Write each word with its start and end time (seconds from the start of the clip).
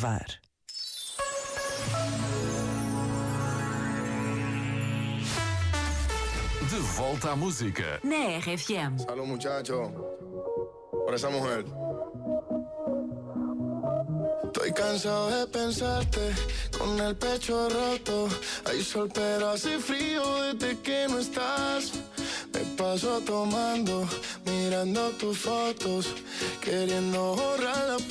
levar. 0.00 0.40
De 6.70 6.80
volta 6.96 7.32
à 7.32 7.36
música. 7.36 8.00
Na 8.02 8.38
RFM. 8.38 8.98
Salud, 8.98 9.26
muchacho. 9.26 9.92
Por 11.04 11.14
esa 11.14 11.28
mujer. 11.28 11.64
Estoy 14.44 14.72
cansado 14.72 15.30
de 15.30 15.46
pensarte 15.46 16.34
con 16.78 16.98
el 16.98 17.14
pecho 17.16 17.68
roto. 17.68 18.28
Hay 18.64 18.82
sol, 18.82 19.10
pero 19.12 19.50
hace 19.50 19.78
frío 19.78 20.22
desde 20.42 20.78
que 20.80 21.06
no 21.08 21.18
estás. 21.18 21.92
Me 22.52 22.60
paso 22.76 23.20
tomando, 23.20 24.08
mirando 24.44 25.10
tus 25.10 25.38
fotos, 25.38 26.06
queriendo 26.60 27.36
borrarlas, 27.36 28.02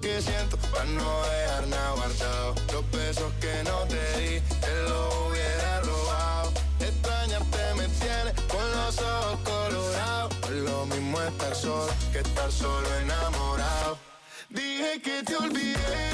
que 0.00 0.20
siento 0.22 0.56
para 0.56 0.84
no 0.84 1.22
dejar 1.22 1.66
nada 1.68 1.92
guardado. 1.92 2.54
Los 2.72 2.90
besos 2.90 3.32
que 3.40 3.62
no 3.64 3.78
te 3.88 4.20
di, 4.20 4.40
te 4.40 4.82
los 4.88 5.14
hubiera 5.26 5.80
robado. 5.80 6.52
Extrañarte 6.80 7.74
me 7.76 7.88
tiene 7.88 8.32
con 8.48 8.70
los 8.72 8.98
ojos 8.98 9.40
colorados. 9.44 10.50
Lo 10.50 10.86
mismo 10.86 11.20
estar 11.20 11.54
solo 11.54 11.92
que 12.12 12.18
estar 12.18 12.50
solo 12.52 12.88
enamorado. 13.02 13.98
Dije 14.50 15.00
que 15.02 15.22
te 15.22 15.36
olvidé, 15.36 16.07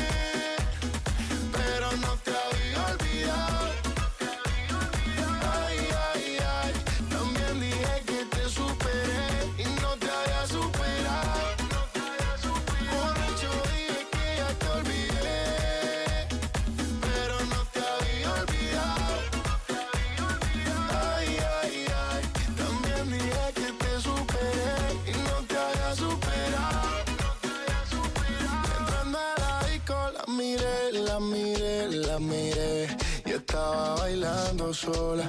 la 32.15 32.21
miré. 32.21 32.87
Y 33.27 33.31
estaba 33.31 33.97
bailando 33.97 34.73
sola, 34.73 35.27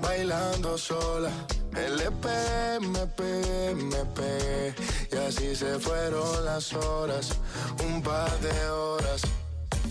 bailando 0.00 0.76
sola. 0.76 1.30
Le 1.72 2.10
pegué, 2.10 2.80
me 2.80 3.06
pegué, 3.18 3.74
me 3.74 4.04
pegué. 4.16 4.74
Y 5.12 5.16
así 5.16 5.56
se 5.56 5.78
fueron 5.78 6.44
las 6.44 6.72
horas, 6.74 7.38
un 7.86 8.02
par 8.02 8.32
de 8.40 8.70
horas. 8.70 9.22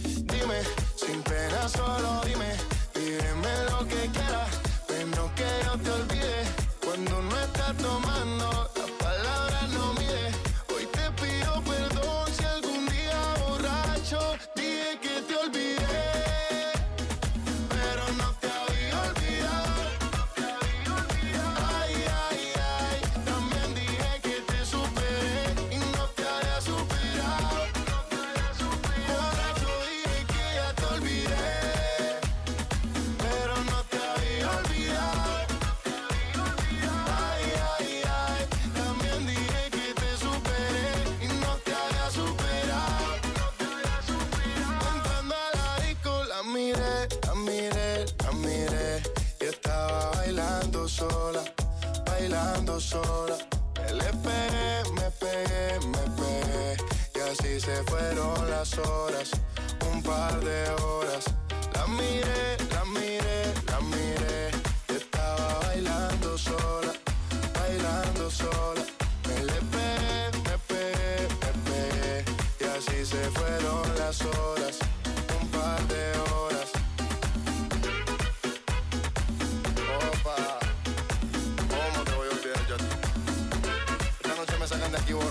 Dime, 0.04 0.60
sin 0.96 1.22
pena 1.24 1.68
solo 1.70 2.27
bailando 52.37 52.80
sola. 52.80 53.37
Me 53.93 55.11
pegué, 55.20 55.80
me 55.87 56.02
pegué, 56.20 56.77
y 57.15 57.20
así 57.20 57.59
se 57.59 57.83
fueron 57.83 58.49
las 58.49 58.77
horas, 58.77 59.31
un 59.92 60.02
par 60.03 60.39
de 60.39 60.70
horas. 60.83 61.25
La 61.73 61.87
miré, 61.87 62.58
la 62.73 62.86
miré 62.86 63.47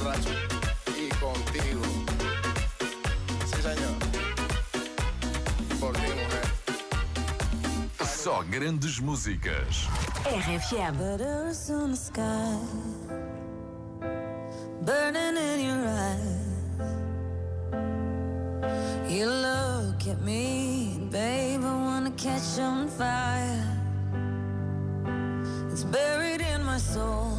borracho 0.06 0.30
y 0.88 1.08
contigo. 1.20 1.82
Sí, 3.46 3.62
señor. 3.62 3.94
Por 5.80 5.92
ti, 5.94 6.00
mujer. 6.00 6.46
Só 8.06 8.44
grandes 8.50 9.00
músicas. 9.00 9.88
RFM. 10.24 10.96
Butters 10.98 11.70
on 11.70 11.90
the 11.90 11.96
sky, 11.96 12.58
burning 14.82 15.36
in 15.36 15.60
your 15.66 15.86
eyes. 15.88 16.44
You 19.08 19.26
look 19.26 20.06
at 20.08 20.20
me, 20.22 20.98
babe, 21.10 21.62
I 21.62 21.74
wanna 21.84 22.10
catch 22.16 22.58
on 22.58 22.88
fire. 22.88 23.64
It's 25.70 25.84
buried 25.84 26.40
in 26.40 26.64
my 26.64 26.78
soul, 26.78 27.38